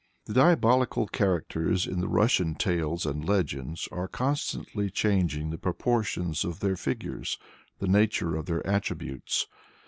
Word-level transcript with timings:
The 0.25 0.33
diabolical 0.33 1.05
characters 1.05 1.85
in 1.85 1.99
the 2.01 2.07
Russian 2.07 2.55
tales 2.55 3.05
and 3.05 3.23
legends 3.23 3.87
are 3.91 4.07
constantly 4.07 4.89
changing 4.89 5.51
the 5.51 5.59
proportions 5.59 6.43
of 6.43 6.59
their 6.59 6.75
figures, 6.75 7.37
the 7.77 7.87
nature 7.87 8.35
of 8.35 8.47
their 8.47 8.65
attributes. 8.65 9.45